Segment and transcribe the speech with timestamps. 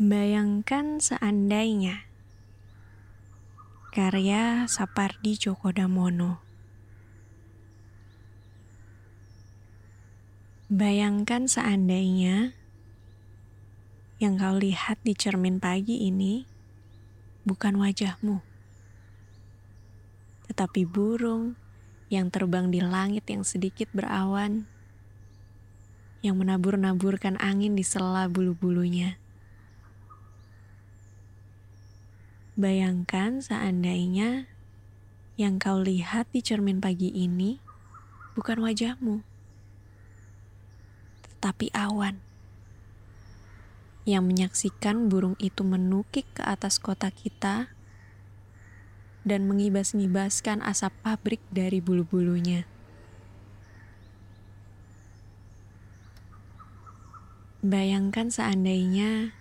[0.00, 2.08] Bayangkan seandainya
[3.92, 6.40] karya Sapardi Djoko Damono.
[10.72, 12.56] Bayangkan seandainya
[14.24, 16.48] yang kau lihat di cermin pagi ini
[17.44, 18.40] bukan wajahmu,
[20.48, 21.60] tetapi burung
[22.08, 24.64] yang terbang di langit yang sedikit berawan,
[26.24, 29.20] yang menabur-naburkan angin di sela bulu-bulunya.
[32.60, 34.44] Bayangkan seandainya
[35.40, 37.56] yang kau lihat di cermin pagi ini
[38.36, 39.24] bukan wajahmu,
[41.24, 42.20] tetapi awan
[44.04, 47.72] yang menyaksikan burung itu menukik ke atas kota kita
[49.24, 52.68] dan mengibas-ngibaskan asap pabrik dari bulu-bulunya.
[57.64, 59.32] Bayangkan seandainya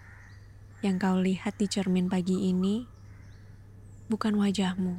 [0.80, 2.99] yang kau lihat di cermin pagi ini
[4.10, 4.98] bukan wajahmu,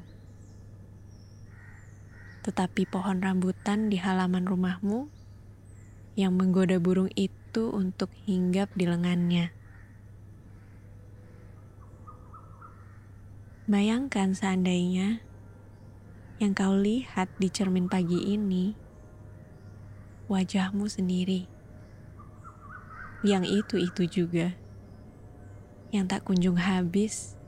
[2.47, 5.11] tetapi pohon rambutan di halaman rumahmu
[6.15, 9.51] yang menggoda burung itu untuk hinggap di lengannya.
[13.71, 15.23] Bayangkan seandainya
[16.39, 18.75] yang kau lihat di cermin pagi ini
[20.31, 21.51] wajahmu sendiri.
[23.27, 24.55] Yang itu-itu juga.
[25.91, 27.40] Yang tak kunjung habis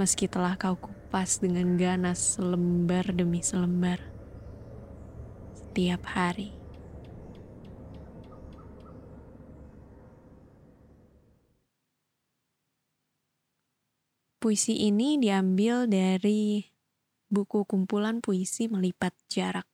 [0.00, 4.00] meski telah kau kupas dengan ganas selembar demi selembar
[5.52, 6.56] setiap hari.
[14.40, 16.64] Puisi ini diambil dari
[17.28, 19.68] buku kumpulan puisi melipat jarak.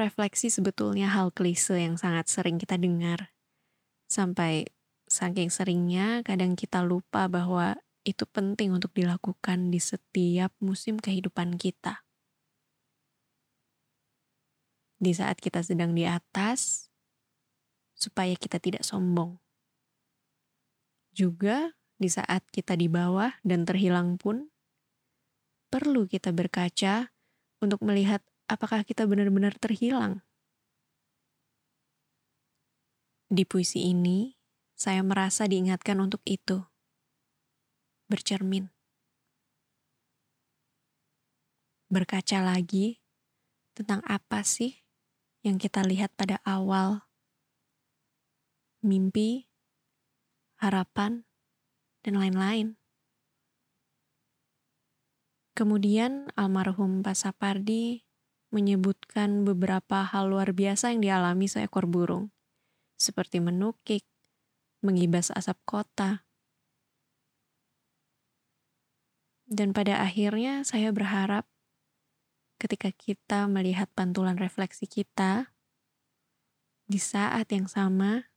[0.00, 3.36] Refleksi sebetulnya hal klise yang sangat sering kita dengar,
[4.08, 4.64] sampai
[5.16, 12.04] Saking seringnya, kadang kita lupa bahwa itu penting untuk dilakukan di setiap musim kehidupan kita.
[15.00, 16.92] Di saat kita sedang di atas,
[17.96, 19.40] supaya kita tidak sombong.
[21.16, 24.52] Juga di saat kita di bawah dan terhilang pun,
[25.72, 27.08] perlu kita berkaca
[27.64, 28.20] untuk melihat
[28.52, 30.20] apakah kita benar-benar terhilang.
[33.32, 34.35] Di puisi ini,
[34.76, 36.68] saya merasa diingatkan untuk itu.
[38.12, 38.68] Bercermin.
[41.88, 43.00] Berkaca lagi
[43.72, 44.84] tentang apa sih
[45.40, 47.08] yang kita lihat pada awal.
[48.84, 49.48] Mimpi,
[50.60, 51.24] harapan,
[52.04, 52.76] dan lain-lain.
[55.56, 58.04] Kemudian almarhum Pak Sapardi
[58.52, 62.28] menyebutkan beberapa hal luar biasa yang dialami seekor burung,
[63.00, 64.04] seperti menukik,
[64.86, 66.22] mengibas asap kota.
[69.46, 71.46] Dan pada akhirnya saya berharap
[72.62, 75.54] ketika kita melihat pantulan refleksi kita,
[76.86, 78.30] di saat yang sama,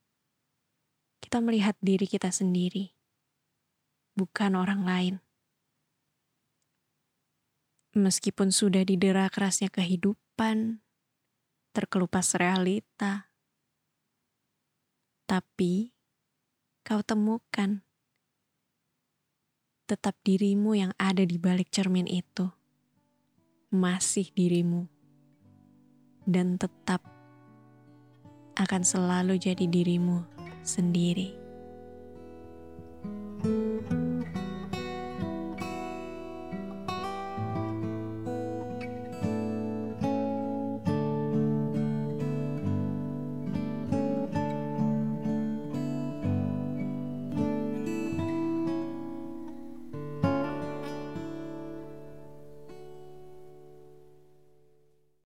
[1.22, 2.98] kita melihat diri kita sendiri,
[4.18, 5.16] bukan orang lain.
[7.94, 10.82] Meskipun sudah didera kerasnya kehidupan,
[11.74, 13.30] terkelupas realita,
[15.30, 15.94] tapi
[16.90, 17.86] kau temukan.
[19.86, 22.50] Tetap dirimu yang ada di balik cermin itu.
[23.70, 24.90] Masih dirimu.
[26.26, 27.06] Dan tetap
[28.58, 30.26] akan selalu jadi dirimu
[30.66, 31.49] sendiri.